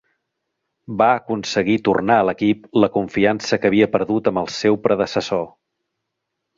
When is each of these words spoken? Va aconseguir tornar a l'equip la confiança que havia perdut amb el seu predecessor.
Va 1.01 1.09
aconseguir 1.17 1.75
tornar 1.89 2.17
a 2.23 2.25
l'equip 2.31 2.65
la 2.85 2.91
confiança 2.97 3.61
que 3.65 3.73
havia 3.73 3.93
perdut 3.99 4.35
amb 4.35 4.45
el 4.47 4.53
seu 4.61 4.83
predecessor. 4.89 5.49